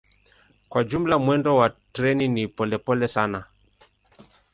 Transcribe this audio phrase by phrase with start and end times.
[0.69, 3.45] Kwa jumla mwendo wa treni ni polepole sana.